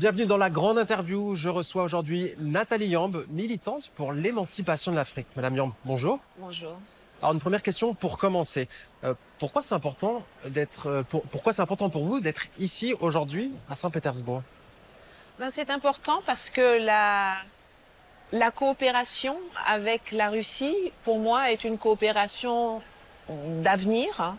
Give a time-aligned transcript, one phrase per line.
[0.00, 1.34] Bienvenue dans la grande interview.
[1.34, 5.26] Je reçois aujourd'hui Nathalie Yamb, militante pour l'émancipation de l'Afrique.
[5.36, 6.20] Madame Yamb, bonjour.
[6.38, 6.78] Bonjour.
[7.20, 8.66] Alors une première question pour commencer.
[9.04, 13.52] Euh, pourquoi c'est important d'être, euh, pour, pourquoi c'est important pour vous d'être ici aujourd'hui
[13.68, 14.42] à Saint-Pétersbourg?
[15.38, 17.34] Ben, C'est important parce que la,
[18.32, 19.36] la coopération
[19.66, 22.80] avec la Russie, pour moi, est une coopération
[23.28, 24.34] d'avenir.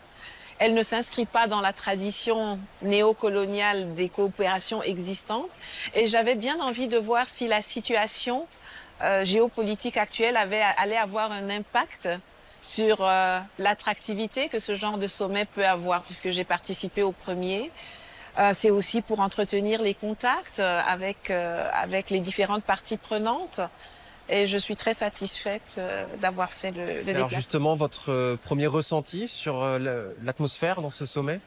[0.64, 5.50] Elle ne s'inscrit pas dans la tradition néocoloniale des coopérations existantes.
[5.92, 8.46] Et j'avais bien envie de voir si la situation
[9.02, 12.08] euh, géopolitique actuelle allait avoir un impact
[12.60, 17.72] sur euh, l'attractivité que ce genre de sommet peut avoir, puisque j'ai participé au premier.
[18.38, 23.60] Euh, c'est aussi pour entretenir les contacts avec avec les différentes parties prenantes.
[24.28, 25.80] Et je suis très satisfaite
[26.20, 29.64] d'avoir fait le, le Alors justement, votre premier ressenti sur
[30.22, 31.40] l'atmosphère dans ce sommet?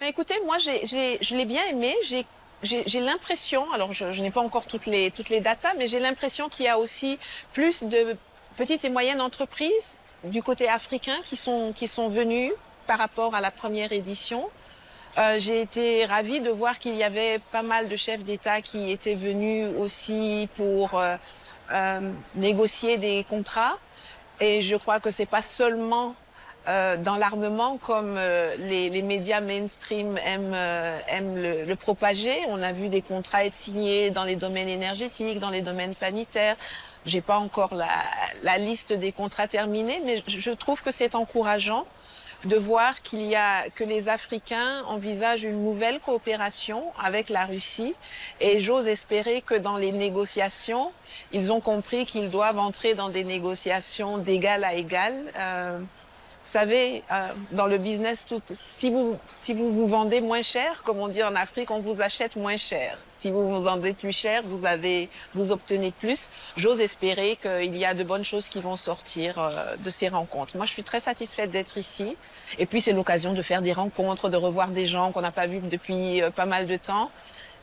[0.00, 0.86] Ben Écoutez, moi, j'ai,
[1.20, 1.94] je l'ai bien aimé.
[2.02, 2.24] J'ai
[2.62, 5.98] j'ai l'impression, alors je, je n'ai pas encore toutes les toutes les datas, mais j'ai
[5.98, 7.18] l'impression qu'il y a aussi
[7.52, 8.16] plus de
[8.56, 12.52] petites et moyennes entreprises du côté africain qui sont, qui sont venus
[12.86, 14.48] par rapport à la première édition.
[15.18, 18.90] Euh, j'ai été ravie de voir qu'il y avait pas mal de chefs d'État qui
[18.90, 21.16] étaient venus aussi pour euh, euh,
[22.34, 23.78] négocier des contrats.
[24.40, 26.14] Et je crois que c'est pas seulement
[26.68, 32.36] euh, dans l'armement comme euh, les, les, médias mainstream aiment, euh, aiment le, le, propager.
[32.46, 36.54] On a vu des contrats être signés dans les domaines énergétiques, dans les domaines sanitaires.
[37.04, 37.88] J'ai pas encore la,
[38.44, 41.84] la, liste des contrats terminés, mais je trouve que c'est encourageant
[42.44, 47.94] de voir qu'il y a que les Africains envisagent une nouvelle coopération avec la Russie
[48.40, 50.92] et j'ose espérer que dans les négociations,
[51.32, 55.32] ils ont compris qu'ils doivent entrer dans des négociations d'égal à égal.
[55.36, 55.80] Euh,
[56.44, 60.82] vous savez, euh, dans le business, tout, si vous si vous vous vendez moins cher,
[60.82, 62.98] comme on dit en Afrique, on vous achète moins cher.
[63.12, 66.28] Si vous vous vendez plus cher, vous avez vous obtenez plus.
[66.56, 70.56] J'ose espérer qu'il y a de bonnes choses qui vont sortir euh, de ces rencontres.
[70.56, 72.16] Moi, je suis très satisfaite d'être ici.
[72.58, 75.46] Et puis, c'est l'occasion de faire des rencontres, de revoir des gens qu'on n'a pas
[75.46, 77.12] vus depuis euh, pas mal de temps.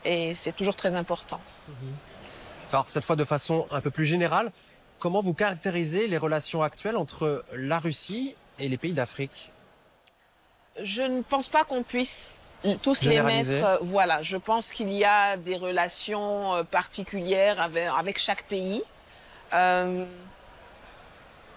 [0.06, 1.40] Et c'est toujours très important.
[1.68, 2.72] Mm-hmm.
[2.72, 4.50] Alors, cette fois, de façon un peu plus générale,
[4.98, 9.50] comment vous caractérisez les relations actuelles entre la Russie et les pays d'Afrique
[10.82, 12.48] Je ne pense pas qu'on puisse
[12.82, 13.50] tous les mettre.
[13.50, 18.82] Euh, voilà, je pense qu'il y a des relations euh, particulières avec, avec chaque pays.
[19.52, 20.04] Euh,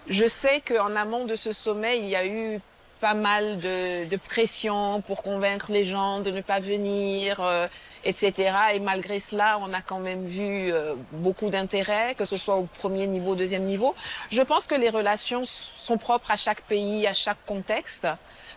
[0.08, 2.60] je sais qu'en amont de ce sommet, il y a eu
[3.04, 7.68] pas mal de, pression pour convaincre les gens de ne pas venir, euh,
[8.02, 8.32] etc.
[8.72, 12.66] Et malgré cela, on a quand même vu euh, beaucoup d'intérêt, que ce soit au
[12.78, 13.94] premier niveau, deuxième niveau.
[14.30, 18.08] Je pense que les relations sont propres à chaque pays, à chaque contexte,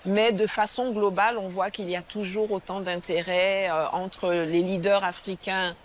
[0.06, 4.64] mais de façon globale, on voit qu'il y a toujours autant d'intérêt euh, entre les
[4.64, 5.76] leaders africains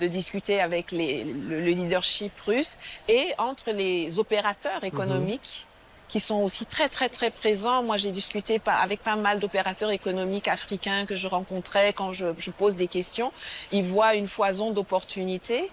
[0.00, 2.76] de discuter avec le, le, leadership russe
[3.08, 5.67] et entre les opérateurs économiques.
[6.08, 7.82] Qui sont aussi très très très présents.
[7.82, 12.50] Moi, j'ai discuté avec pas mal d'opérateurs économiques africains que je rencontrais quand je, je
[12.50, 13.32] pose des questions.
[13.72, 15.70] Ils voient une foison d'opportunités.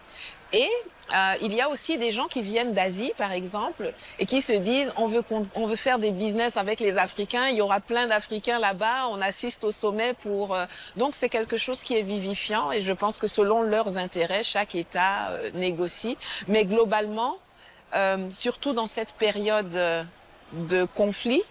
[0.53, 0.69] Et
[1.13, 4.53] euh, il y a aussi des gens qui viennent d'Asie, par exemple, et qui se
[4.53, 5.23] disent on veut
[5.53, 7.47] on veut faire des business avec les Africains.
[7.47, 9.07] Il y aura plein d'Africains là-bas.
[9.09, 10.56] On assiste au sommet pour.
[10.56, 10.66] Euh...
[10.96, 12.72] donc c'est quelque chose qui est vivifiant.
[12.72, 16.17] Et je pense que selon leurs intérêts, chaque État euh, négocie.
[16.47, 17.38] Mais globalement,
[17.96, 19.75] euh, surtout dans cette période
[20.55, 21.43] de conflit,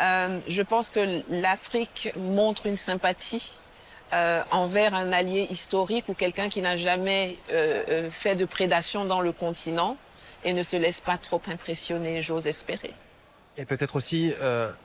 [0.00, 3.60] euh, je pense que l'Afrique montre une sympathie
[4.12, 9.20] euh, envers un allié historique ou quelqu'un qui n'a jamais euh, fait de prédation dans
[9.20, 9.96] le continent
[10.44, 12.92] et ne se laisse pas trop impressionner, j'ose espérer.
[13.56, 14.34] Et peut-être aussi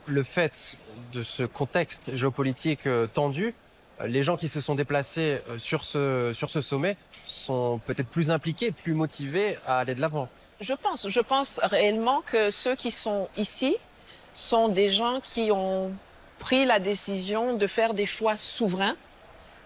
[0.06, 0.78] le fait
[1.12, 3.54] de ce contexte géopolitique tendu,
[4.02, 8.72] les gens qui se sont déplacés sur ce, sur ce sommet sont peut-être plus impliqués,
[8.72, 10.30] plus motivés à aller de l'avant.
[10.62, 13.76] Je pense, je pense réellement que ceux qui sont ici
[14.32, 15.92] sont des gens qui ont
[16.38, 18.94] pris la décision de faire des choix souverains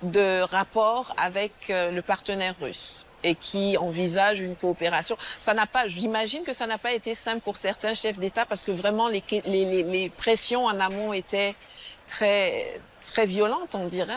[0.00, 5.18] de rapport avec euh, le partenaire russe et qui envisagent une coopération.
[5.38, 8.64] Ça n'a pas, j'imagine que ça n'a pas été simple pour certains chefs d'État parce
[8.64, 11.54] que vraiment les, pressions en amont étaient
[12.06, 14.14] très très violentes, on dirait.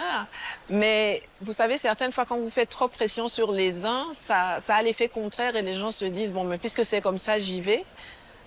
[0.70, 4.76] Mais vous savez, certaines fois, quand vous faites trop pression sur les uns, ça, ça
[4.76, 7.62] a l'effet contraire et les gens se disent bon, mais puisque c'est comme ça, j'y
[7.62, 7.86] vais.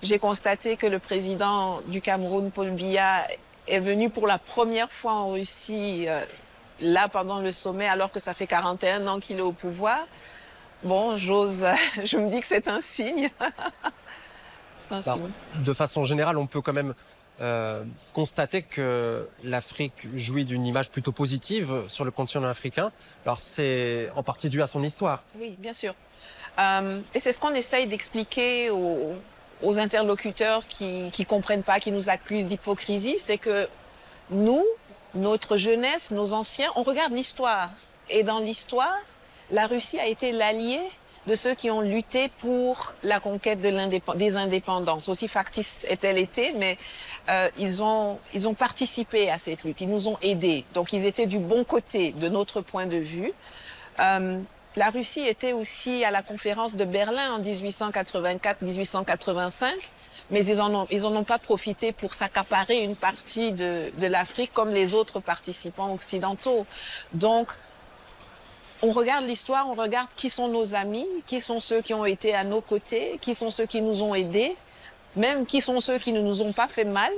[0.01, 3.25] J'ai constaté que le président du Cameroun, Paul Biya,
[3.67, 6.25] est venu pour la première fois en Russie euh,
[6.81, 9.99] là pendant le sommet, alors que ça fait 41 ans qu'il est au pouvoir.
[10.83, 11.65] Bon, j'ose,
[12.03, 13.29] je me dis que c'est un signe.
[14.77, 15.31] c'est un signe.
[15.55, 16.93] De façon générale, on peut quand même
[17.41, 17.83] euh,
[18.13, 22.91] constater que l'Afrique jouit d'une image plutôt positive sur le continent africain.
[23.25, 25.23] Alors c'est en partie dû à son histoire.
[25.39, 25.95] Oui, bien sûr.
[26.59, 29.13] Euh, et c'est ce qu'on essaye d'expliquer aux,
[29.61, 33.67] aux, interlocuteurs qui ne comprennent pas, qui nous accusent d'hypocrisie, c'est que
[34.29, 34.63] nous,
[35.15, 37.71] notre jeunesse, nos anciens, on regarde l'histoire.
[38.09, 38.99] Et dans l'histoire,
[39.49, 40.79] la Russie a été l'allié
[41.27, 43.73] de ceux qui ont lutté pour la conquête de
[44.15, 45.09] des indépendances.
[45.09, 46.77] Aussi factice est-elle été, mais
[47.29, 50.65] euh, ils, ont, ils ont participé à cette lutte, ils nous ont aidés.
[50.73, 53.31] Donc ils étaient du bon côté de notre point de vue.
[53.99, 54.39] Euh,
[54.75, 59.67] la Russie était aussi à la conférence de Berlin en 1884-1885,
[60.31, 64.07] mais ils en ont, ils en ont pas profité pour s'accaparer une partie de, de
[64.07, 66.65] l'Afrique comme les autres participants occidentaux.
[67.13, 67.49] Donc,
[68.83, 72.35] on regarde l'histoire, on regarde qui sont nos amis, qui sont ceux qui ont été
[72.35, 74.57] à nos côtés, qui sont ceux qui nous ont aidés,
[75.15, 77.11] même qui sont ceux qui ne nous ont pas fait mal.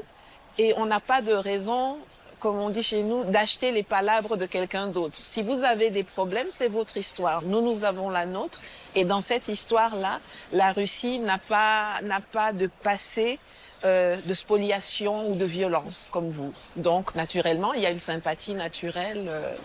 [0.59, 1.97] Et on n'a pas de raison,
[2.39, 5.17] comme on dit chez nous, d'acheter les palabres de quelqu'un d'autre.
[5.19, 7.41] Si vous avez des problèmes, c'est votre histoire.
[7.41, 8.61] Nous, nous avons la nôtre.
[8.93, 10.19] Et dans cette histoire-là,
[10.53, 13.39] la Russie n'a pas, n'a pas de passé
[13.85, 16.53] euh, de spoliation ou de violence comme vous.
[16.75, 19.25] Donc, naturellement, il y a une sympathie naturelle.
[19.27, 19.55] Euh...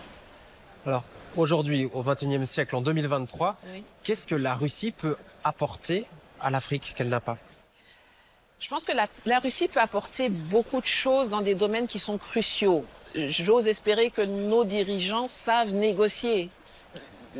[0.87, 1.03] Alors,
[1.37, 3.55] Aujourd'hui, au XXIe siècle, en 2023,
[4.03, 6.05] qu'est-ce que la Russie peut apporter
[6.41, 7.37] à l'Afrique qu'elle n'a pas?
[8.59, 12.17] Je pense que la, Russie peut apporter beaucoup de choses dans des domaines qui sont
[12.17, 12.85] cruciaux.
[13.15, 16.49] J'ose espérer que nos dirigeants savent négocier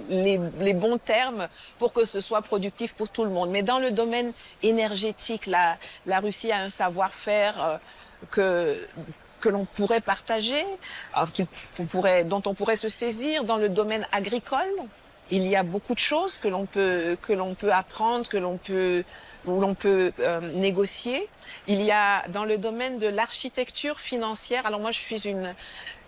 [0.09, 0.38] les,
[0.73, 3.49] bons termes pour que ce soit productif pour tout le monde.
[3.49, 4.31] Mais dans le domaine
[4.63, 7.77] énergétique, la, la Russie a un savoir-faire euh,
[8.31, 8.88] que
[9.41, 10.63] que l'on pourrait partager,
[11.89, 14.69] pourrait, dont on pourrait se saisir dans le domaine agricole.
[15.31, 18.57] Il y a beaucoup de choses que l'on peut que l'on peut apprendre, que l'on
[18.57, 19.03] peut
[19.45, 21.27] où l'on peut euh, négocier.
[21.67, 24.65] Il y a dans le domaine de l'architecture financière.
[24.65, 25.55] Alors moi, je suis une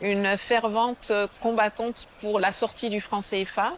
[0.02, 3.78] une fervente combattante pour la sortie du franc CFA,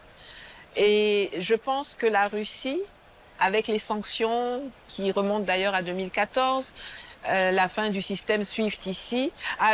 [0.76, 2.82] et je pense que la Russie,
[3.40, 6.74] avec les sanctions qui remontent d'ailleurs à 2014,
[7.30, 9.32] euh, la fin du système SWIFT ici,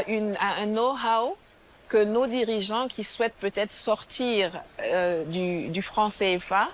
[0.07, 1.35] une, un know-how
[1.89, 6.69] que nos dirigeants qui souhaitent peut-être sortir euh, du, du, franc CFA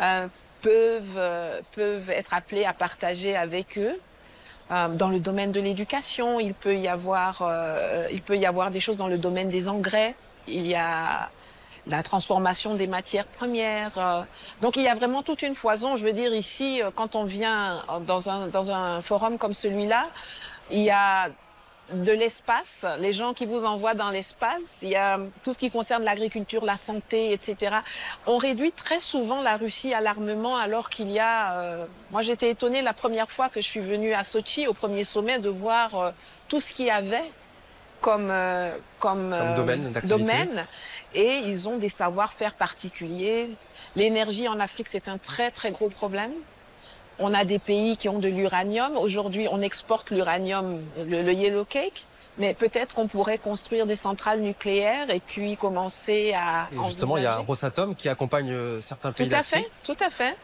[0.00, 0.28] euh,
[0.62, 3.98] peuvent, peuvent être appelés à partager avec eux.
[4.68, 7.48] Dans le domaine de l'éducation, il peut y avoir,
[8.10, 10.16] il peut y avoir des choses dans le domaine des engrais.
[10.48, 11.30] Il y a
[11.86, 13.96] la transformation des matières premières.
[13.98, 14.22] Euh.
[14.60, 15.96] Donc il y a vraiment toute une foison.
[15.96, 20.08] Je veux dire ici, euh, quand on vient dans un, dans un forum comme celui-là,
[20.70, 21.28] il y a
[21.92, 25.70] de l'espace, les gens qui vous envoient dans l'espace, il y a tout ce qui
[25.70, 27.76] concerne l'agriculture, la santé, etc.
[28.26, 31.60] On réduit très souvent la Russie à l'armement alors qu'il y a...
[31.60, 35.04] Euh, moi j'étais étonnée la première fois que je suis venue à Sochi au premier
[35.04, 36.12] sommet de voir
[36.48, 37.30] tout ce qu'il y avait
[38.00, 40.66] comme, euh, comme, euh, domaine, domaine,
[41.14, 43.50] et ils ont des savoir-faire particuliers.
[43.94, 46.32] L'énergie en Afrique, c'est un très très gros problème.
[47.18, 48.96] On a des pays qui ont de l'uranium.
[48.96, 52.06] Aujourd'hui, on exporte l'uranium, le, yellow cake.
[52.38, 56.68] Mais peut-être qu'on pourrait construire des centrales nucléaires et puis commencer à.
[56.70, 59.26] Et justement, il y a Rosatom qui accompagne euh, certains pays.
[59.26, 60.36] Tout à fait, tout à fait.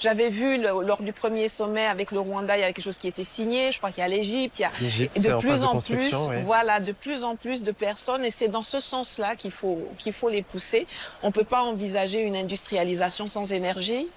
[0.00, 3.08] J'avais vu lors du premier sommet avec le Rwanda, il y avait quelque chose qui
[3.08, 3.72] était signé.
[3.72, 4.58] Je crois qu'il y a l'Égypte.
[4.58, 6.14] Il y a de plus en, plus,
[6.44, 8.24] voilà, de plus en plus de personnes.
[8.24, 10.86] Et c'est dans ce sens-là qu'il faut qu'il faut les pousser.
[11.22, 14.08] On peut pas envisager une industrialisation sans énergie.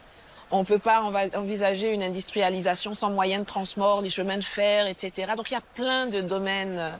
[0.53, 1.01] On peut pas
[1.33, 5.33] envisager une industrialisation sans moyens de transport, les chemins de fer, etc.
[5.37, 6.99] Donc il y a plein de domaines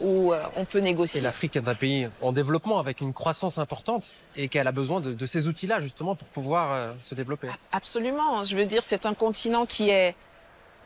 [0.00, 1.20] où euh, on peut négocier.
[1.20, 5.00] Et l'Afrique est un pays en développement avec une croissance importante et qu'elle a besoin
[5.00, 7.48] de, de ces outils-là justement pour pouvoir euh, se développer.
[7.72, 8.44] Absolument.
[8.44, 10.14] Je veux dire, c'est un continent qui est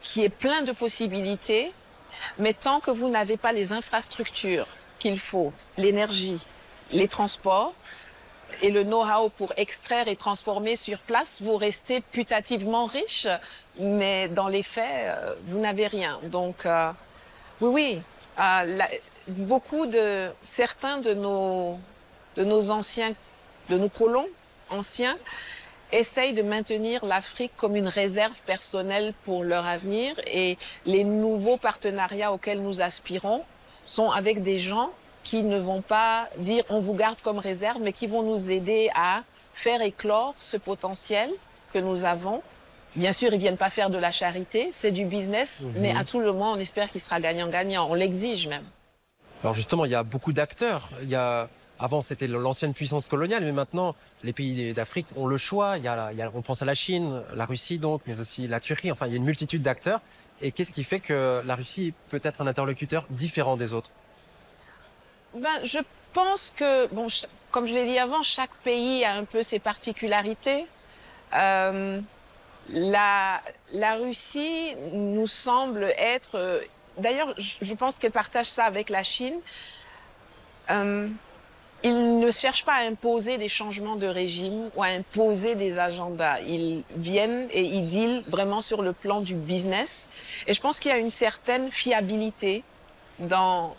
[0.02, 1.72] qui est plein de possibilités,
[2.38, 4.66] mais tant que vous n'avez pas les infrastructures
[4.98, 6.40] qu'il faut, l'énergie,
[6.90, 7.74] les transports
[8.62, 13.28] et le know-how pour extraire et transformer sur place, vous restez putativement riche,
[13.78, 16.18] mais dans les faits, euh, vous n'avez rien.
[16.24, 16.66] Donc,
[17.60, 18.02] oui, oui,
[19.28, 21.78] beaucoup de certains de nos
[22.36, 23.14] de nos anciens
[23.68, 24.28] de nos colons
[24.70, 25.16] anciens
[25.92, 30.56] essayent de maintenir l'Afrique comme une réserve personnelle pour leur avenir et
[30.86, 33.44] les nouveaux partenariats auxquels nous aspirons
[33.84, 34.90] sont avec des gens
[35.22, 38.90] qui ne vont pas dire on vous garde comme réserve mais qui vont nous aider
[38.94, 41.30] à faire éclore ce potentiel
[41.72, 42.42] que nous avons
[42.96, 45.72] Bien sûr, ils viennent pas faire de la charité, c'est du business, mhm.
[45.76, 47.88] mais à tout le moins, on espère qu'il sera gagnant-gagnant.
[47.88, 48.64] On l'exige même.
[49.42, 50.90] Alors justement, il y a beaucoup d'acteurs.
[51.02, 51.48] Il y a
[51.80, 55.78] avant c'était l'ancienne puissance coloniale, mais maintenant les pays d'Afrique ont le choix.
[55.78, 58.92] Il y, a, on pense à la Chine, la Russie donc, mais aussi la Turquie.
[58.92, 60.00] Enfin, il y a une multitude d'acteurs.
[60.42, 63.90] Et qu'est-ce qui fait que la Russie peut être un interlocuteur différent des autres?
[65.34, 65.78] Ben, je
[66.12, 67.06] pense que, bon,
[67.50, 70.66] comme je l'ai dit avant, chaque pays a un peu ses particularités.
[71.34, 72.00] Euh,
[72.72, 73.42] la,
[73.96, 76.60] Russie nous semble être, euh,
[76.98, 79.38] d'ailleurs, je pense qu'elle partage ça avec la Chine.
[80.70, 81.08] Euh,
[81.82, 86.40] ils ne cherchent pas à imposer des changements de régime ou à imposer des agendas.
[86.40, 90.08] Ils viennent et ils dealent vraiment sur le plan du business.
[90.46, 92.64] Et je pense qu'il y a une certaine fiabilité
[93.18, 93.74] dans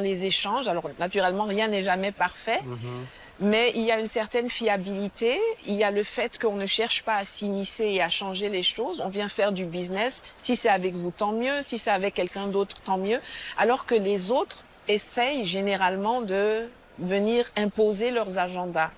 [0.00, 0.68] les échanges.
[0.68, 2.60] Alors, naturellement, rien n'est jamais parfait.
[2.64, 3.04] Mm-hmm.
[3.40, 7.04] Mais il y a une certaine fiabilité, il y a le fait qu'on ne cherche
[7.04, 10.68] pas à s'immiscer et à changer les choses, on vient faire du business, si c'est
[10.68, 13.20] avec vous, tant mieux, si c'est avec quelqu'un d'autre, tant mieux,
[13.56, 16.68] alors que les autres essayent généralement de
[16.98, 18.90] venir imposer leurs agendas.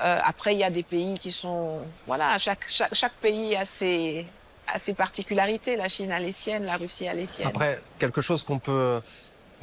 [0.00, 1.78] Euh, après, il y a des pays qui sont...
[2.06, 4.26] Voilà, chaque, chaque, pays a ses,
[4.66, 5.76] a ses particularités.
[5.76, 7.46] La Chine a les siennes, la Russie a les siennes.
[7.46, 9.00] Après, quelque chose qu'on peut...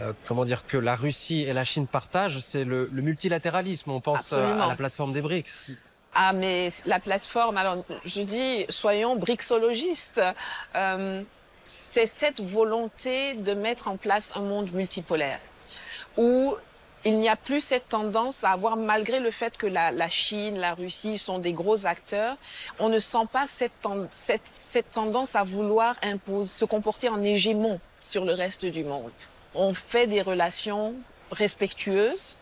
[0.01, 3.91] Euh, comment dire que la Russie et la Chine partagent, c'est le, le, multilatéralisme.
[3.91, 5.72] On pense euh, à la plateforme des BRICS.
[6.13, 10.22] Ah, mais la plateforme, alors je dis, soyons brixologistes.
[10.75, 11.24] Euh,
[11.65, 15.39] c'est cette volonté de mettre en place un monde multipolaire
[16.18, 16.56] où
[17.06, 20.58] il n'y a plus cette tendance à avoir, malgré le fait que la, la, Chine,
[20.58, 22.36] la Russie sont des gros acteurs,
[22.77, 23.72] on ne sent pas cette,
[24.12, 29.12] cette, cette tendance à vouloir imposer, se comporter en hégémon sur le reste du monde.
[29.56, 30.96] On fait des relations
[31.32, 32.38] respectueuses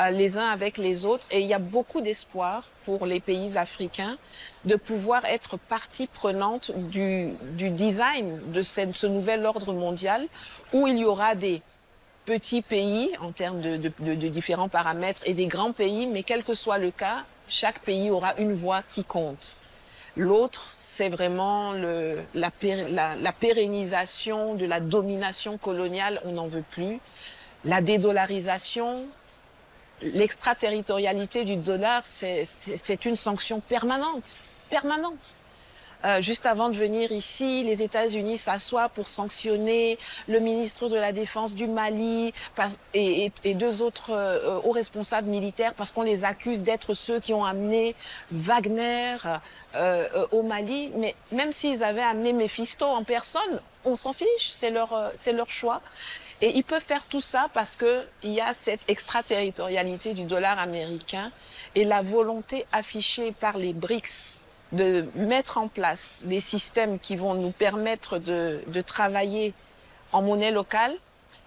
[0.00, 3.58] euh, les uns avec les autres et il y a beaucoup d'espoir pour les pays
[3.58, 4.16] africains
[4.64, 7.30] de pouvoir être partie prenante du,
[7.70, 10.26] design de ce nouvel ordre mondial
[10.72, 11.62] où il y aura des
[12.28, 16.76] petits pays en termes de, différents paramètres et des grands pays, mais quel que soit
[16.78, 19.56] le cas, chaque pays aura une voix qui compte.
[20.18, 26.98] L'autre, c'est vraiment la, la, pérennisation de la domination coloniale, on n'en veut plus.
[27.64, 29.06] La dédollarisation,
[30.02, 35.36] l'extraterritorialité du dollar, c'est une sanction permanente, permanente.
[36.04, 41.10] Euh, juste avant de venir ici, les États-Unis s'assoient pour sanctionner le ministre de la
[41.12, 42.32] Défense du Mali
[42.94, 47.44] et, deux autres euh, hauts responsables militaires parce qu'on les accuse d'être ceux qui ont
[47.44, 47.96] amené
[48.30, 49.16] Wagner
[49.74, 50.92] euh, au Mali.
[50.94, 55.80] Mais même s'ils avaient amené Mephisto en personne, on s'en fiche, c'est leur, leur choix.
[56.40, 60.60] Et ils peuvent faire tout ça parce que il y a cette extraterritorialité du dollar
[60.60, 61.32] américain
[61.74, 64.38] et la volonté affichée par les BRICS
[64.72, 69.54] de mettre en place des systèmes qui vont nous permettre de, de travailler
[70.12, 70.94] en monnaie locale,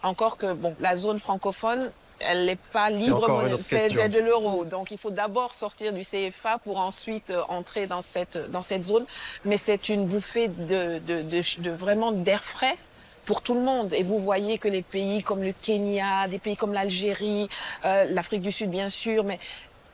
[0.03, 3.27] encore que bon, la zone francophone, elle n'est pas libre,
[3.59, 4.65] c'est de l'euro.
[4.65, 8.85] Donc il faut d'abord sortir du CFA pour ensuite euh, entrer dans cette, dans cette
[8.85, 9.05] zone.
[9.45, 12.77] Mais c'est une bouffée de, de, de, de vraiment d'air frais
[13.25, 13.93] pour tout le monde.
[13.93, 17.49] Et vous voyez que les pays comme le Kenya, des pays comme l'Algérie,
[17.85, 19.39] euh, l'Afrique du Sud bien sûr, mais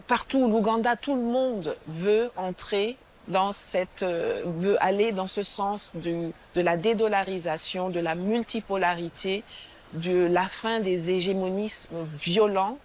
[0.07, 5.91] partout, l'Ouganda, tout le monde veut entrer dans cette euh, veut aller dans ce sens
[5.95, 9.43] du, de la dédollarisation, de la multipolarité,
[9.93, 12.77] de la fin des hégémonismes violents,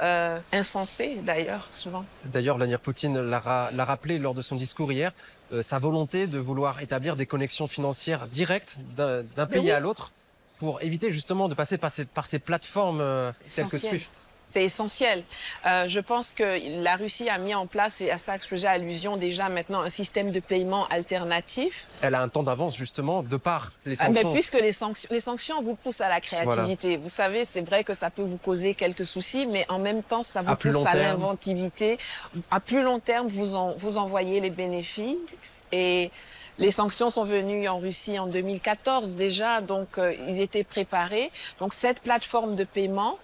[0.00, 2.04] euh, insensés d'ailleurs souvent.
[2.24, 5.12] D'ailleurs, Vladimir Poutine l'a rappelé lors de son discours hier,
[5.52, 9.70] euh, sa volonté de vouloir établir des connexions financières directes d'un pays oui.
[9.72, 10.12] à l'autre
[10.58, 14.30] pour éviter justement de passer par ces, par ces plateformes euh, telles que Swift.
[14.50, 15.24] C'est essentiel.
[15.66, 18.48] Euh, je pense que la Russie a mis en place, et à ça que je
[18.48, 21.86] faisais allusion déjà maintenant, un système de paiement alternatif.
[22.00, 24.14] Elle a un temps d'avance justement de par les sanctions.
[24.16, 26.88] Ah, mais puisque les sanctions, les sanctions vous poussent à la créativité.
[26.88, 27.02] Voilà.
[27.02, 30.22] Vous savez, c'est vrai que ça peut vous causer quelques soucis, mais en même temps,
[30.22, 31.98] ça vous à pousse à l'inventivité.
[32.50, 36.10] À plus long terme, vous en, vous envoyez les bénéfices et
[36.58, 41.30] les sanctions sont venues en Russie en 2014 déjà, donc euh, ils étaient préparés.
[41.60, 43.18] Donc cette plateforme de paiement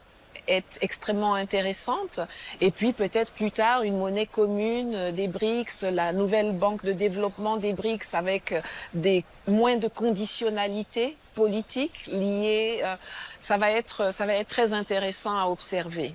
[0.46, 2.20] est extrêmement intéressante.
[2.60, 6.92] Et puis peut-être plus tard une monnaie commune euh, des BRICS, la nouvelle banque de
[6.92, 8.60] développement des BRICS avec euh,
[8.92, 12.80] des moins de conditionnalité politique liée.
[12.84, 12.96] Euh,
[13.40, 16.14] ça va être ça va être très intéressant à observer.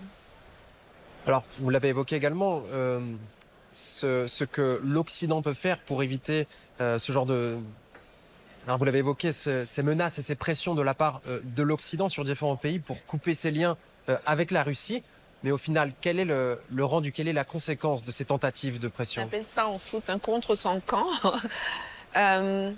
[1.28, 2.64] Alors vous l'avez évoqué également.
[3.72, 6.48] Ce, que l'Occident peut faire pour éviter
[6.80, 7.56] ce genre de,
[8.66, 12.10] alors vous l'avez évoqué, ce, ces menaces et ces pressions de la part de l'Occident
[12.10, 13.78] sur différents pays pour couper ses liens
[14.26, 15.04] avec la Russie.
[15.44, 18.88] Mais au final, quel est le, rendu, quelle est la conséquence de ces tentatives de
[18.88, 19.22] pression?
[19.22, 21.08] On appelle ça en foot un contre sans camp.
[22.18, 22.72] euh,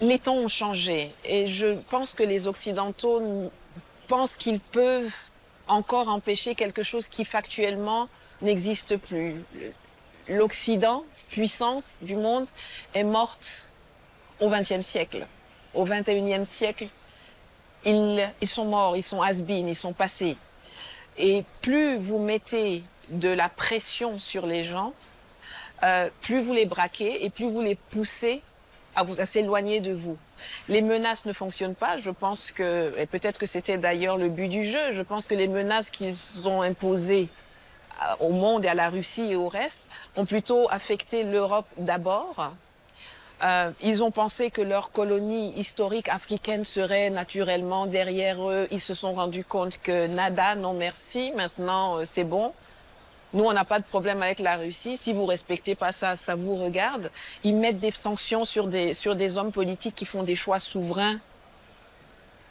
[0.00, 3.50] les temps ont changé et je pense que les Occidentaux
[4.06, 5.14] pensent qu'ils peuvent
[5.66, 8.08] encore empêcher quelque chose qui factuellement
[8.42, 9.44] n'existe plus.
[10.28, 12.48] L'Occident, puissance du monde,
[12.94, 13.68] est morte
[14.40, 15.26] au XXe siècle.
[15.74, 16.88] Au XXIe siècle,
[17.84, 20.36] ils, ils sont morts, ils sont has ils sont passés.
[21.18, 24.92] Et plus vous mettez de la pression sur les gens,
[25.82, 28.42] euh, plus vous les braquez et plus vous les poussez
[28.94, 30.16] à, vous, à s'éloigner de vous.
[30.68, 31.96] Les menaces ne fonctionnent pas.
[31.96, 35.34] Je pense que, et peut-être que c'était d'ailleurs le but du jeu, je pense que
[35.34, 37.28] les menaces qu'ils ont imposées
[38.02, 42.52] euh, au monde et à la Russie et au reste ont plutôt affecté l'Europe d'abord.
[43.42, 48.68] Euh, ils ont pensé que leur colonie historique africaine serait naturellement derrière eux.
[48.70, 52.52] Ils se sont rendus compte que nada, non merci, maintenant euh, c'est bon.
[53.34, 54.96] Nous, on n'a pas de problème avec la Russie.
[54.96, 57.10] Si vous respectez pas ça, ça vous regarde.
[57.44, 61.18] Ils mettent des sanctions sur des, sur des hommes politiques qui font des choix souverains.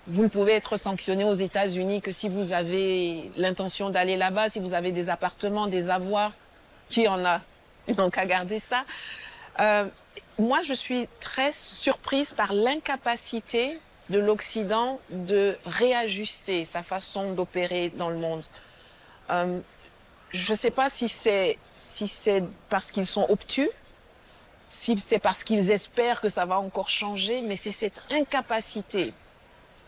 [0.08, 4.60] Vous ne pouvez être sanctionné aux États-Unis que si vous avez l'intention d'aller là-bas, si
[4.60, 6.34] vous avez des appartements, des avoirs.
[6.90, 7.42] Qui en a?
[7.88, 8.84] Ils n'ont qu'à garder ça.
[9.60, 9.86] Euh,
[10.42, 13.80] moi, je suis très surprise par l'incapacité
[14.10, 18.44] de l'Occident de réajuster sa façon d'opérer dans le monde.
[19.30, 19.60] Euh,
[20.32, 23.70] je ne sais pas si c'est si c'est parce qu'ils sont obtus,
[24.70, 29.14] si c'est parce qu'ils espèrent que ça va encore changer, mais c'est cette incapacité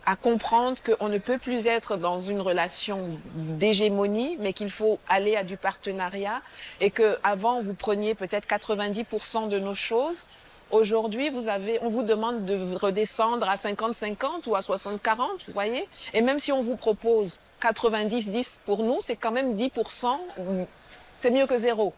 [0.05, 5.35] à comprendre qu'on ne peut plus être dans une relation d'hégémonie, mais qu'il faut aller
[5.35, 6.41] à du partenariat
[6.81, 10.27] et que avant vous preniez peut-être 90% de nos choses.
[10.73, 15.87] Aujourd'hui, vous avez, on vous demande de redescendre à 50-50 ou à 60-40, vous voyez?
[16.15, 20.17] Et même si on vous propose 90-10 pour nous, c'est quand même 10%,
[21.19, 21.93] c'est mieux que zéro.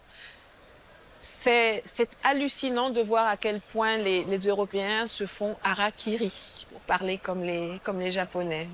[1.21, 1.83] C'est
[2.21, 7.43] hallucinant de voir à quel point les, les Européens se font harakiri, pour parler comme
[7.45, 8.67] les, comme les Japonais.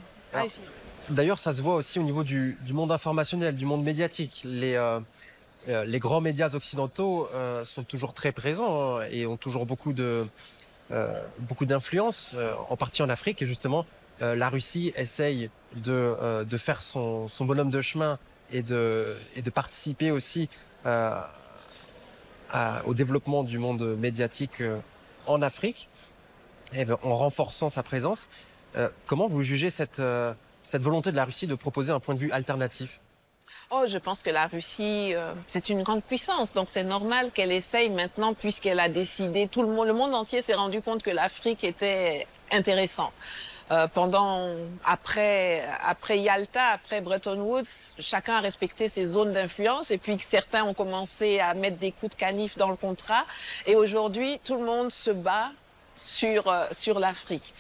[1.10, 4.41] D'ailleurs, ça se voit aussi au niveau du, du, monde informationnel, du monde médiatique.
[4.46, 5.00] Les, euh, euh
[5.67, 10.25] les grands médias occidentaux euh, sont toujours très présents hein, et ont toujours beaucoup de
[10.91, 13.41] euh, beaucoup d'influence, euh, en partie en Afrique.
[13.41, 13.85] Et justement,
[14.21, 18.19] euh, la Russie essaye de, de faire son, son, bonhomme de chemin
[18.51, 20.50] et de, et de participer aussi
[22.53, 24.79] à, au développement du monde médiatique euh,
[25.27, 25.89] en Afrique,
[26.74, 28.29] et ben, en renforçant sa présence.
[28.75, 32.15] Euh, comment vous jugez cette, euh, cette volonté de la Russie de proposer un point
[32.15, 33.01] de vue alternatif?
[33.70, 37.51] Oh, je pense que la Russie, euh, c'est une grande puissance, donc c'est normal qu'elle
[37.51, 39.48] essaye maintenant, puisqu'elle a décidé.
[39.48, 43.11] Tout le monde, le monde entier s'est rendu compte que l'Afrique était intéressant.
[43.72, 44.50] Euh, pendant,
[44.83, 50.66] après, après Yalta, après Bretton Woods, chacun a respecté ses zones d'influence et puis certains
[50.66, 53.25] ont commencé à mettre des coups de canif dans le contrat.
[53.66, 55.51] Et aujourd'hui, tout le monde se bat
[55.96, 57.53] sur, euh, sur l'Afrique.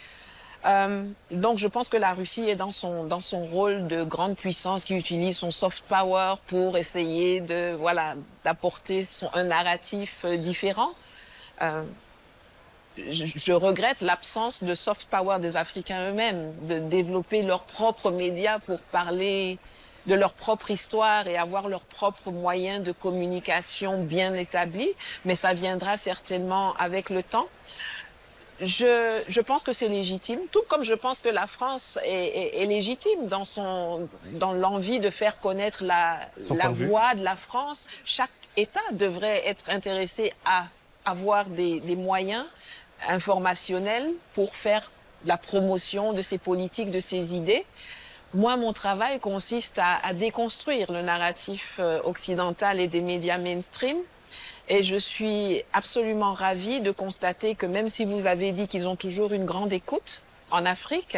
[0.65, 4.35] Euh, donc je pense que la Russie est dans son dans son rôle de grande
[4.35, 10.91] puissance qui utilise son soft power pour essayer de voilà d'apporter un narratif euh, différent.
[11.61, 11.83] Euh,
[12.97, 18.81] je, regrette l'absence de soft power des Africains eux-mêmes, de développer leurs propres médias pour
[18.81, 19.57] parler
[20.07, 24.89] de leur propre histoire et avoir leurs propres moyens de communication bien établis,
[25.25, 27.47] mais ça viendra certainement avec le temps.
[28.63, 32.61] Je, je pense que c'est légitime, tout comme je pense que la France est, est,
[32.61, 36.19] est légitime dans son dans l'envie de faire connaître la,
[36.55, 37.87] la voix de la France.
[38.05, 40.65] Chaque État devrait être intéressé à
[41.05, 42.45] avoir des, des moyens
[43.07, 44.91] informationnel pour faire
[45.25, 47.65] la promotion de ses politiques, de ses idées.
[48.35, 53.97] Moi, mon travail consiste à, à déconstruire le narratif euh, occidental et des médias mainstream.
[54.69, 58.95] Et je suis absolument ravie de constater que même si vous avez dit qu'ils ont
[58.95, 61.17] toujours une grande écoute en Afrique,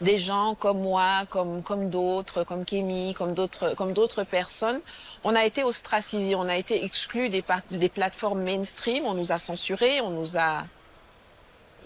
[0.00, 4.80] des gens comme moi, comme, comme d'autres, comme Kémy, comme d'autres, personnes,
[5.24, 9.38] on a été ostracisés, on a été exclus des, des plateformes mainstream, on nous a
[9.38, 10.64] censurés, on nous a,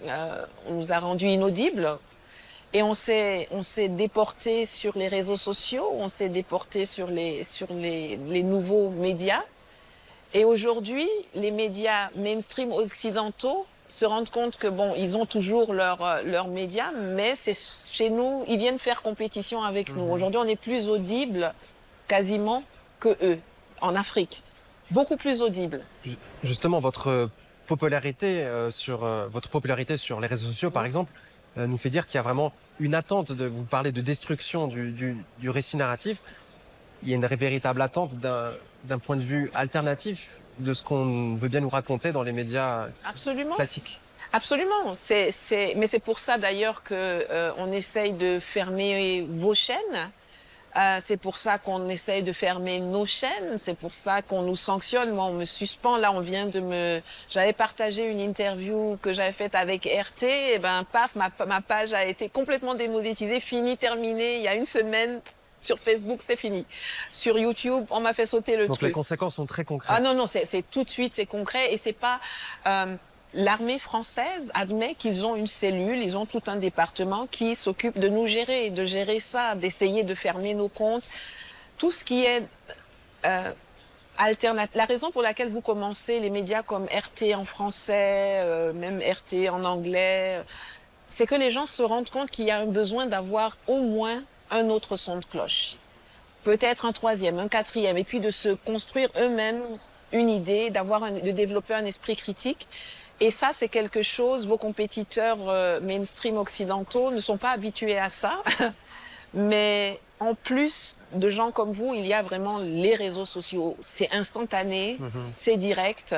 [0.05, 1.97] euh, on nous a rendus inaudibles.
[2.73, 7.43] Et on s'est, on s'est déporté sur les réseaux sociaux, on s'est déporté sur les,
[7.43, 9.43] sur les, les nouveaux médias.
[10.33, 16.01] Et aujourd'hui, les médias mainstream occidentaux se rendent compte que bon, ils ont toujours leurs
[16.01, 17.57] euh, leurs médias, mais c'est
[17.91, 20.05] chez nous, ils viennent faire compétition avec nous.
[20.05, 20.11] Mhm.
[20.11, 21.53] Aujourd'hui, on est plus audible
[22.07, 22.63] quasiment
[22.99, 23.39] que eux
[23.81, 24.43] en Afrique,
[24.91, 25.83] beaucoup plus audible.
[26.43, 27.29] Justement, votre
[27.67, 31.11] popularité euh, sur euh, votre popularité sur les réseaux sociaux, par exemple,
[31.57, 34.67] euh, nous fait dire qu'il y a vraiment une attente de vous parler de destruction
[34.67, 36.21] du, du, du récit narratif.
[37.03, 38.51] Il y a une véritable attente d'un
[38.97, 43.55] point de vue alternatif de ce qu'on veut bien nous raconter dans les médias Absolument.
[43.55, 43.99] classiques.
[44.33, 44.95] Absolument.
[44.95, 50.11] C'est, c'est, mais c'est pour ça d'ailleurs que euh, on essaye de fermer vos chaînes
[50.77, 53.57] Euh, c'est pour ça qu'on essaye de fermer nos chaînes.
[53.57, 55.11] C'est pour ça qu'on nous sanctionne.
[55.11, 55.97] Moi, on me suspend.
[55.97, 57.01] Là, on vient de me.
[57.29, 60.23] J'avais partagé une interview que j'avais faite avec RT.
[60.53, 64.37] Et ben, paf, ma, ma page a été complètement démonétisée, finie, terminée.
[64.37, 65.19] Il y a une semaine.
[65.61, 66.65] Sur Facebook, c'est fini.
[67.11, 68.79] Sur YouTube, on m'a fait sauter le truc.
[68.79, 69.95] Donc les conséquences sont très concrètes.
[69.95, 72.19] Ah non, non, c'est tout de suite, c'est concret et c'est pas.
[72.67, 72.95] Euh,
[73.33, 78.09] l'armée française admet qu'ils ont une cellule, ils ont tout un département qui s'occupe de
[78.09, 81.07] nous gérer, de gérer ça, d'essayer de fermer nos comptes.
[81.77, 82.43] Tout ce qui est
[83.25, 83.51] euh.
[84.75, 89.49] La raison pour laquelle vous commencez les médias comme RT en français, euh, même RT
[89.49, 90.43] en anglais,
[91.09, 94.21] c'est que les gens se rendent compte qu'il y a un besoin d'avoir au moins
[94.51, 95.77] un autre son de cloche.
[96.43, 99.61] Peut-être un troisième, un quatrième, et puis de se construire eux-mêmes
[100.11, 102.67] une idée, d'avoir, de développer un esprit critique.
[103.19, 108.09] Et ça, c'est quelque chose, vos compétiteurs euh, mainstream occidentaux ne sont pas habitués à
[108.09, 108.41] ça.
[109.33, 113.77] Mais en plus de gens comme vous, il y a vraiment les réseaux sociaux.
[113.81, 115.23] C'est instantané, mhm.
[115.27, 116.15] c'est direct.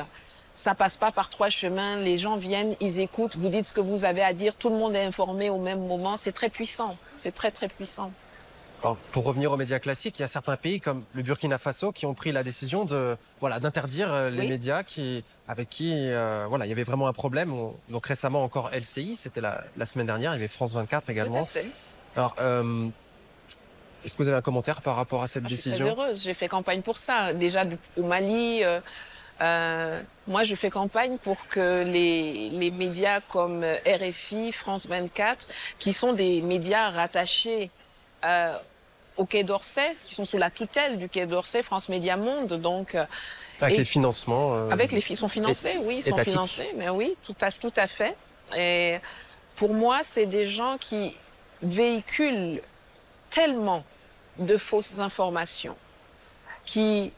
[0.56, 1.98] Ça passe pas par trois chemins.
[1.98, 4.56] Les gens viennent, ils écoutent, vous dites ce que vous avez à dire.
[4.56, 6.15] Tout le monde est informé au même moment.
[6.15, 6.96] C'est très puissant.
[7.19, 8.12] C'est très, très puissant
[9.12, 12.06] pour revenir aux médias classiques, il y a certains pays comme le Burkina Faso qui
[12.06, 16.65] ont pris la décision de voilà d'interdire euh, les médias qui avec qui euh, voilà
[16.65, 17.54] il y avait vraiment un problème.
[17.89, 21.48] Donc récemment encore LCI, c'était la, semaine dernière, il y avait France 24 également.
[22.15, 22.88] Alors euh,
[24.04, 26.24] est-ce que vous avez un commentaire par rapport à cette décision Je suis très heureuse.
[26.24, 27.34] J'ai fait campagne pour ça.
[27.34, 27.65] Déjà
[27.96, 28.63] au Mali.
[29.39, 35.48] moi, je fais campagne pour que les, les médias comme RFI, France 24,
[35.80, 37.72] qui sont des médias rattachés
[39.17, 42.95] au Quai d'Orsay, qui sont sous la tutelle du Quai d'Orsay, France Média Monde, donc.
[42.95, 43.06] Euh,
[43.62, 44.56] avec les financements.
[44.56, 47.73] Euh, avec les ils sont financés, oui, ils sont financés, mais oui, tout à, tout
[47.76, 48.15] à fait.
[48.58, 48.97] Et
[49.56, 51.15] pour moi, c'est des gens qui
[51.62, 52.62] véhiculent
[53.30, 53.84] tellement
[54.38, 55.76] de fausses informations,
[56.65, 57.13] qui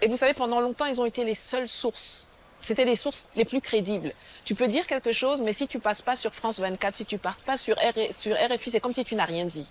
[0.00, 2.26] et vous savez, pendant longtemps, ils ont été les seules sources.
[2.60, 4.12] C'était les sources les plus crédibles.
[4.44, 7.18] Tu peux dire quelque chose, mais si tu passes pas sur France 24, si tu
[7.18, 7.76] passes pas sur,
[8.10, 9.68] sur RFI, c'est comme si tu n'as rien dit.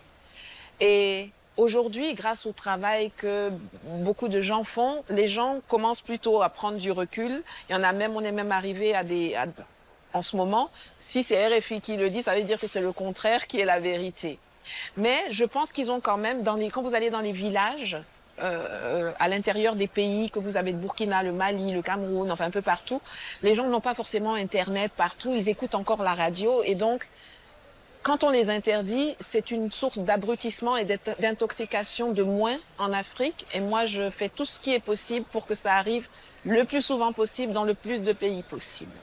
[0.80, 3.52] Et aujourd'hui, grâce au travail que
[3.84, 7.44] beaucoup de gens font, les gens commencent plutôt à prendre du recul.
[7.70, 9.36] Il y en a même, on est même arrivé à des,
[10.14, 12.92] en ce moment, si c'est RFI qui le dit, ça veut dire que c'est le
[12.92, 14.40] contraire qui est la vérité.
[14.98, 17.98] Mais je pense qu'ils ont quand même, dans les, quand vous allez dans les villages,
[18.40, 22.46] euh, à l'intérieur des pays que vous avez le Burkina, le Mali, le Cameroun, enfin
[22.46, 23.02] un peu partout,
[23.42, 27.08] les gens n'ont pas forcément Internet partout, ils écoutent encore la radio et donc
[28.08, 30.86] quand on les interdit, c'est une source d'abrutissement et
[31.20, 33.46] d'intoxication de moins en Afrique.
[33.54, 36.08] Et moi, je fais tout ce qui est possible pour que ça arrive
[36.46, 38.94] le plus souvent possible dans le plus de pays possible.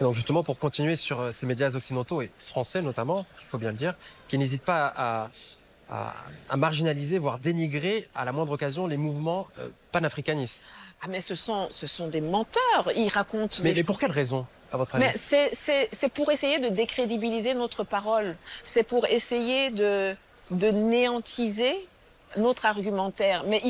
[0.00, 3.70] donc justement, pour continuer sur euh, ces médias occidentaux et français notamment, il faut bien
[3.70, 3.94] le dire,
[4.26, 5.30] qui n'hésitent pas
[5.92, 10.74] à, marginaliser, voire dénigrer à la moindre occasion les mouvements euh, panafricanistes.
[11.02, 12.90] Ah mais ce sont, ce sont des menteurs.
[12.96, 13.58] Ils racontent.
[13.62, 14.44] Mais, mais pour quelle raison?
[14.94, 18.36] Mais c'est pour essayer de décrédibiliser notre parole.
[18.64, 20.14] C'est pour essayer de,
[20.50, 21.88] de néantiser
[22.36, 23.44] notre argumentaire.
[23.46, 23.62] Mais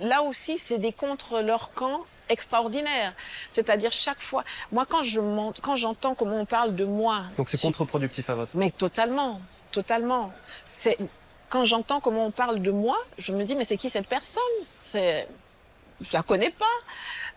[0.00, 3.12] là aussi, c'est des contre leur camp extraordinaires.
[3.50, 7.22] C'est-à-dire chaque fois, moi quand je monte, quand j'entends comment on parle de moi.
[7.36, 8.56] Donc c'est contre-productif à votre.
[8.56, 9.40] Mais totalement,
[9.70, 10.32] totalement.
[10.64, 10.98] C'est
[11.48, 14.42] quand j'entends comment on parle de moi, je me dis mais c'est qui cette personne?
[14.64, 15.28] C'est,
[16.00, 16.64] je la connais pas.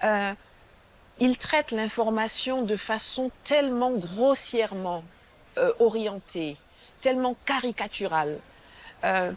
[0.04, 0.34] Euh,
[1.20, 5.04] il traite l'information de façon tellement grossièrement
[5.58, 6.58] euh, orientée,
[7.02, 8.40] tellement caricaturale,
[9.04, 9.32] euh,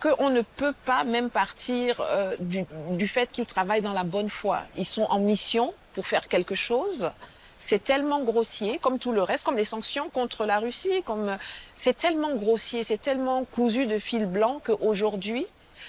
[0.00, 4.62] qu'on ne peut pas même partir euh, du, fait qu'ils travaillent dans la bonne foi.
[4.76, 7.10] Ils sont en mission pour faire quelque chose.
[7.58, 11.38] C'est tellement grossier, comme tout le reste, comme les sanctions contre la Russie, comme
[11.74, 15.46] c'est tellement grossier, c'est tellement cousu de fil blanc qu'aujourd'hui,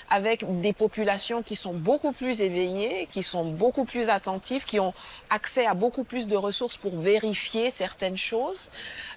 [0.10, 4.94] avec des populations qui sont beaucoup plus éveillées, qui sont beaucoup plus attentives, qui ont
[5.30, 8.70] accès à beaucoup plus de ressources pour vérifier certaines choses,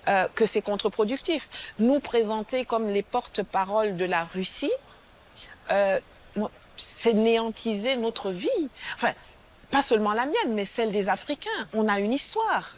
[0.08, 1.48] euh, que c'est contre-productif.
[1.78, 4.72] Nous présenter comme les porte-paroles de la Russie,
[5.70, 6.00] euh,
[6.76, 8.48] c'est néantiser notre vie.
[8.94, 9.12] Enfin,
[9.70, 11.50] pas seulement la mienne, mais celle des Africains.
[11.74, 12.76] On a une histoire.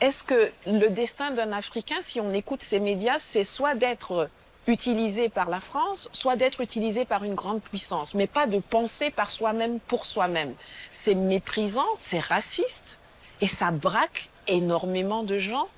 [0.00, 4.28] Est-ce que le destin d'un Africain, si on écoute ces médias, c'est soit d'être
[4.66, 9.10] utilisé par la France, soit d'être utilisé par une grande puissance, mais pas de penser
[9.10, 10.54] par soi-même pour soi-même.
[10.90, 12.98] C'est méprisant, c'est raciste,
[13.40, 15.68] et ça braque énormément de gens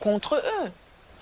[0.00, 0.70] contre eux.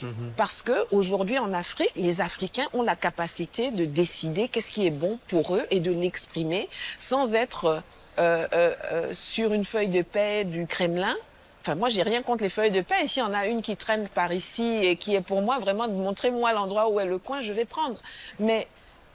[0.02, 0.32] Mhm.
[0.36, 4.90] Parce que aujourd'hui en Afrique, les Africains ont la capacité de décider qu'est-ce qui est
[4.90, 7.82] bon pour eux et de l'exprimer sans être
[8.18, 11.16] euh, euh, euh, sur une feuille de paix du Kremlin
[11.60, 13.06] Enfin, moi, j'ai rien contre les feuilles de paix.
[13.06, 15.88] S'il y en a une qui traîne par ici et qui est pour moi vraiment
[15.88, 18.00] de montrer moi l'endroit où est le coin, je vais prendre.
[18.38, 18.66] Mais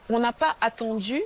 [0.10, 1.24] on n'a pas attendu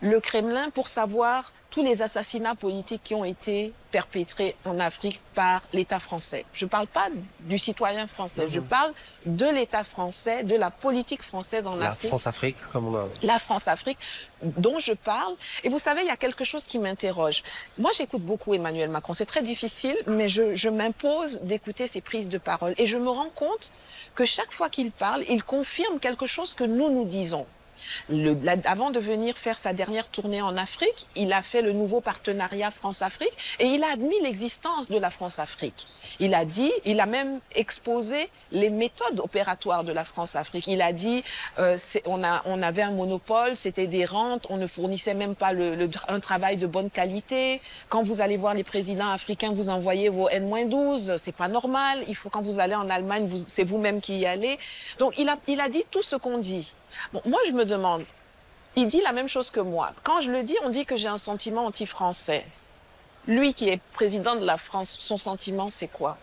[0.00, 5.62] le Kremlin pour savoir tous les assassinats politiques qui ont été perpétrés en Afrique par
[5.72, 6.44] l'État français.
[6.52, 7.08] Je ne parle pas
[7.40, 8.66] du citoyen français, je mhm.
[8.66, 8.92] parle
[9.26, 12.04] de l'État français, de la politique française en Afrique.
[12.04, 13.08] La France-Afrique, comme on a...
[13.22, 13.98] La France-Afrique,
[14.42, 15.34] dont je parle.
[15.64, 17.42] Et vous savez, il y a quelque chose qui m'interroge.
[17.76, 19.12] Moi, j'écoute beaucoup Emmanuel Macron.
[19.12, 22.74] C'est très difficile, mais je, je m'impose d'écouter ses prises de parole.
[22.78, 23.72] Et je me rends compte
[24.14, 27.46] que chaque fois qu'il parle, il confirme quelque chose que nous nous disons.
[28.64, 32.70] Avant de venir faire sa dernière tournée en Afrique, il a fait le nouveau partenariat
[32.70, 35.88] France-Afrique et il a admis l'existence de la France-Afrique.
[36.20, 40.66] Il a dit, il a même exposé les méthodes opératoires de la France-Afrique.
[40.66, 41.22] Il a dit,
[41.58, 42.22] euh, on,
[42.62, 45.52] avait un monopole, c'était des rentes, on ne fournissait même pas
[46.08, 47.60] un travail de bonne qualité.
[47.88, 52.04] Quand vous allez voir les présidents africains, vous envoyez vos N-12, c'est pas normal.
[52.08, 54.58] Il faut quand vous allez en Allemagne, c'est vous-même qui y allez.
[54.98, 56.72] Donc il a dit tout ce qu'on dit.
[57.12, 58.04] Bon, moi, je me demande,
[58.76, 59.92] il dit la même chose que moi.
[60.02, 62.44] Quand je le dis, on dit que j'ai un sentiment anti-français.
[63.26, 66.18] Lui qui est président de la France, son sentiment, c'est quoi?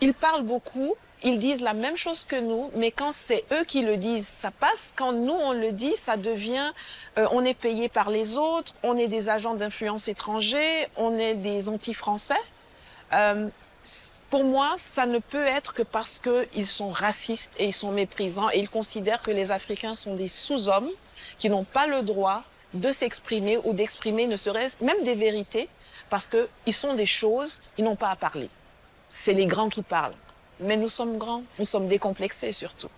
[0.00, 3.82] Ils parlent beaucoup, ils disent la même chose que nous, mais quand c'est eux qui
[3.82, 4.92] le disent, ça passe.
[4.94, 6.72] Quand nous, on le dit, ça devient,
[7.18, 11.34] euh, on est payé par les autres, on est des agents d'influence étrangers, on est
[11.34, 12.34] des anti-français.
[13.12, 13.48] Euh,
[14.30, 18.50] pour moi, ça ne peut être que parce qu'ils sont racistes et ils sont méprisants
[18.50, 20.90] et ils considèrent que les Africains sont des sous-hommes
[21.38, 25.68] qui n'ont pas le droit de s'exprimer ou d'exprimer ne serait-ce même des vérités
[26.10, 28.50] parce qu'ils sont des choses, ils n'ont pas à parler.
[29.08, 30.14] C'est les grands qui parlent.
[30.60, 32.90] Mais nous sommes grands, nous sommes décomplexés surtout.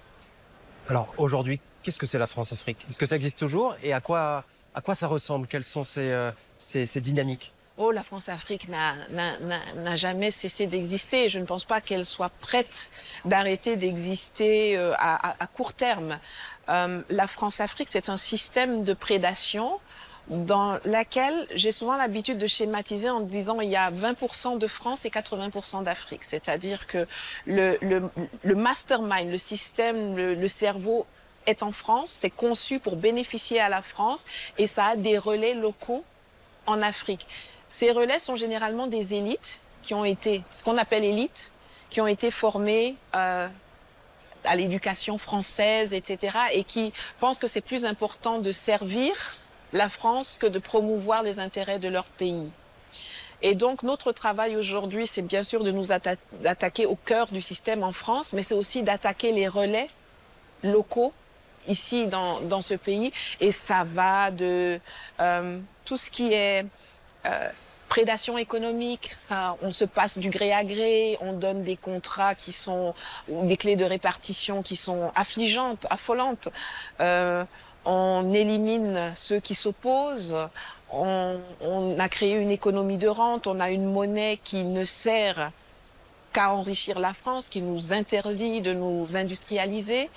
[0.89, 2.85] Alors aujourd'hui, qu'est-ce que c'est la France-Afrique?
[2.89, 3.77] Est-ce que ça existe toujours?
[3.83, 5.47] Et à quoi, à quoi ça ressemble?
[5.47, 7.53] Quelles sont ces, euh, ces, ces dynamiques?
[7.81, 11.29] Oh, la France-Afrique n'a jamais cessé d'exister.
[11.29, 12.89] Je ne pense pas qu'elle soit prête
[13.25, 16.19] d'arrêter d'exister euh, à, court terme.
[16.69, 19.81] Euh, la France-Afrique, c'est un système de prédation
[20.29, 25.05] dans laquelle j'ai souvent l'habitude de schématiser en disant il y a 20% de France
[25.05, 26.23] et 80% d'Afrique.
[26.23, 27.09] C'est-à-dire que
[27.47, 28.11] le,
[28.45, 31.07] mastermind, le système, le cerveau
[31.47, 34.25] est en France, c'est conçu pour bénéficier à la France
[34.59, 36.05] et ça a des relais locaux
[36.67, 37.27] en Afrique.
[37.71, 41.53] Ces relais sont généralement des élites qui ont été, ce qu'on appelle élites,
[41.89, 43.49] qui ont été formées euh,
[44.45, 49.13] à l'éducation française, etc., et qui pensent que c'est plus important de servir
[49.73, 52.51] la France que de promouvoir les intérêts de leur pays.
[53.43, 57.83] Et donc notre travail aujourd'hui, c'est bien sûr de nous attaquer au cœur du système
[57.83, 59.89] en France, mais c'est aussi d'attaquer les relais
[60.63, 61.13] locaux
[61.67, 63.13] ici dans, dans ce pays.
[63.41, 64.79] Et ça va de
[65.21, 66.67] euh, tout ce qui est
[67.27, 67.51] euh,
[67.91, 72.53] prédation économique, ça, on se passe du gré à gré, on donne des contrats qui
[72.53, 72.95] sont
[73.29, 76.49] des clés de répartition qui sont affligeantes, affolantes.
[77.01, 77.45] Euh,
[77.85, 80.37] on élimine ceux qui s'opposent.
[80.93, 83.49] On, on, a créé une économie de rente.
[83.49, 85.51] On a une monnaie qui ne sert
[86.33, 90.09] qu'à enrichir la France, qui nous interdit de nous industrialiser.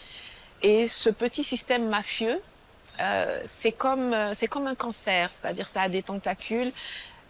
[0.61, 2.39] Et ce petit système mafieux
[3.01, 6.71] euh, c'est comme c'est comme un cancer, c'est-à-dire ça a des tentacules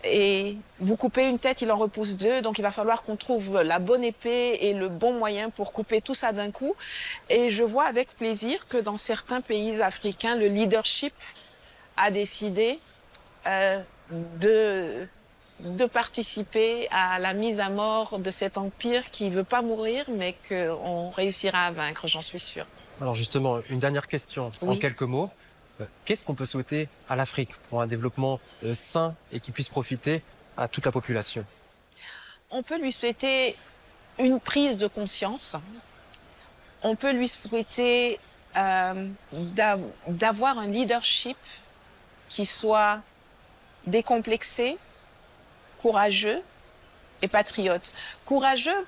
[0.04, 3.62] et vous coupez une tête, il en repousse deux, donc il va falloir qu'on trouve
[3.62, 6.76] la bonne épée et le bon moyen pour couper tout ça d'un coup.
[7.30, 11.14] Et je vois avec plaisir que dans certains pays africains, le leadership
[11.96, 12.80] a décidé
[13.48, 13.80] euh,
[14.40, 15.08] de
[15.60, 20.36] de participer à la mise à mort de cet empire qui veut pas mourir, mais
[20.50, 22.66] qu'on réussira à vaincre, j'en suis sûre.
[23.00, 25.30] Alors justement, une dernière question en quelques mots.
[25.82, 29.70] Euh, qu'est-ce qu'on peut souhaiter à l'Afrique pour un développement euh, sain et qui puisse
[29.70, 30.22] profiter
[30.58, 31.46] à toute la population?
[32.52, 33.56] On peut lui souhaiter
[34.20, 35.56] une prise de conscience.
[36.84, 38.20] On peut lui souhaiter
[38.56, 39.10] euh,
[40.08, 41.38] d'avoir un leadership
[42.30, 43.02] qui soit
[43.88, 44.78] décomplexé,
[45.82, 46.42] courageux
[47.22, 47.94] et patriote.
[48.26, 48.86] Courageux,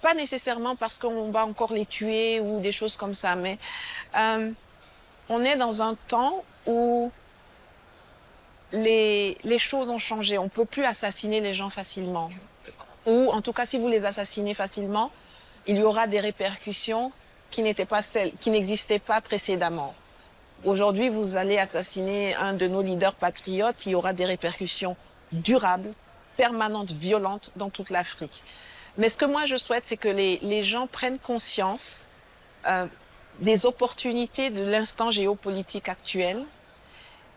[0.00, 3.58] pas nécessairement parce qu'on va encore les tuer ou des choses comme ça, mais
[5.32, 7.10] on est dans un temps où
[8.72, 10.36] les, choses ont changé.
[10.36, 12.30] On ne peut plus assassiner les gens facilement.
[13.06, 15.10] Ou en tout cas, si vous les assassinez facilement,
[15.66, 17.12] il y aura des répercussions
[17.50, 19.94] qui n'étaient pas celles, qui n'existaient pas précédemment.
[20.64, 24.96] Aujourd'hui, vous allez assassiner un de nos leaders patriotes, il y aura des répercussions
[25.32, 25.92] durables,
[26.36, 28.42] permanentes, violentes dans toute l'Afrique.
[28.98, 32.06] Mais ce que moi je souhaite, c'est que les, les gens prennent conscience
[32.66, 32.86] euh,
[33.40, 36.44] des opportunités de l'instant géopolitique actuel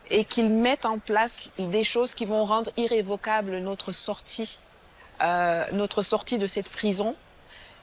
[0.10, 4.60] et qu'ils mettent en place des choses qui vont rendre irrévocable notre sortie,
[5.22, 7.16] euh, notre sortie de cette prison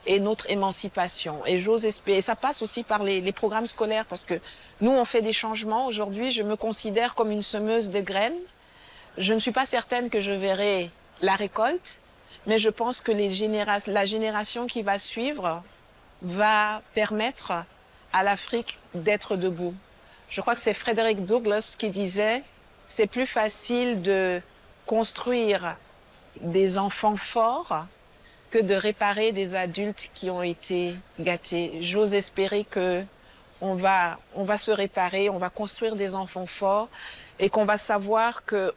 [0.05, 1.45] et notre émancipation.
[1.45, 4.39] Et j'ose espérer, et ça passe aussi par les, les, programmes scolaires, parce que
[4.81, 5.85] nous, on fait des changements.
[5.87, 8.39] Aujourd'hui, je me considère comme une semeuse de graines.
[9.17, 11.99] Je ne suis pas certaine que je verrai la récolte,
[12.47, 15.63] mais je pense que les généra la génération qui va suivre
[16.21, 17.53] va permettre
[18.13, 19.73] à l'Afrique d'être debout.
[20.29, 22.41] Je crois que c'est Frédéric Douglass qui disait,
[22.87, 24.41] c'est plus facile de
[24.85, 25.75] construire
[26.41, 27.85] des enfants forts
[28.51, 31.77] que de réparer des adultes qui ont été gâtés.
[31.81, 33.03] J'ose espérer que
[33.61, 36.89] on va, on va se réparer, on va construire des enfants forts
[37.39, 38.73] et qu'on va savoir que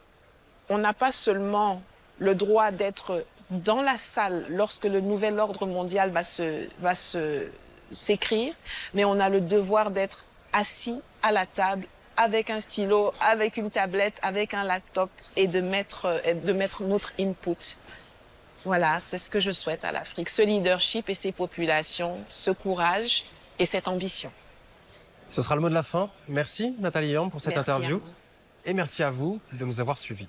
[0.69, 1.81] on n'a pas seulement
[2.19, 7.47] le droit d'être dans la salle lorsque le nouvel ordre mondial va se, va se,
[7.91, 8.53] s'écrire,
[8.93, 13.69] mais on a le devoir d'être assis à la table avec un stylo, avec une
[13.69, 17.77] tablette, avec un laptop et de mettre, de mettre notre input.
[18.65, 20.29] Voilà, c'est ce que je souhaite à l'Afrique.
[20.29, 23.23] Ce leadership et ces populations, ce courage
[23.59, 24.31] et cette ambition.
[25.29, 26.09] Ce sera le mot de la fin.
[26.27, 28.01] Merci Nathalie Yam pour cette interview.
[28.65, 30.27] Et merci à vous de nous avoir suivis.